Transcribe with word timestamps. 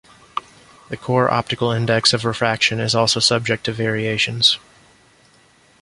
The 0.89 0.97
core 0.97 1.29
optical 1.31 1.69
index 1.69 2.11
of 2.11 2.25
refraction 2.25 2.79
is 2.79 2.95
also 2.95 3.19
subject 3.19 3.65
to 3.65 3.71
variations. 3.71 4.57